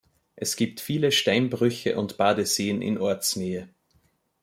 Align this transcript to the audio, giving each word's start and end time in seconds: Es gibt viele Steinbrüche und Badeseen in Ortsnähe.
Es 0.35 0.55
gibt 0.55 0.79
viele 0.81 1.11
Steinbrüche 1.11 1.95
und 1.95 2.17
Badeseen 2.17 2.81
in 2.81 2.97
Ortsnähe. 2.97 3.69